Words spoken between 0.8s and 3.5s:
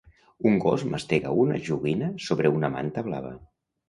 mastega una joguina sobre una manta blava.